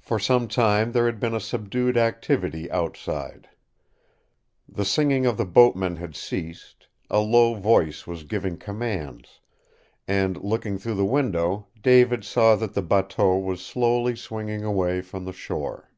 For 0.00 0.18
some 0.18 0.48
time 0.48 0.90
there 0.90 1.06
had 1.06 1.20
been 1.20 1.32
a 1.32 1.38
subdued 1.38 1.96
activity 1.96 2.68
outside. 2.72 3.48
The 4.68 4.84
singing 4.84 5.26
of 5.26 5.36
the 5.36 5.44
boatmen 5.44 5.94
had 5.94 6.16
ceased, 6.16 6.88
a 7.08 7.20
low 7.20 7.54
voice 7.54 8.04
was 8.04 8.24
giving 8.24 8.56
commands, 8.56 9.38
and 10.08 10.42
looking 10.42 10.76
through 10.76 10.96
the 10.96 11.04
window, 11.04 11.68
David 11.80 12.24
saw 12.24 12.56
that 12.56 12.74
the 12.74 12.82
bateau 12.82 13.38
was 13.38 13.64
slowly 13.64 14.16
swinging 14.16 14.64
away 14.64 15.00
from 15.00 15.24
the 15.24 15.32
shore. 15.32 15.88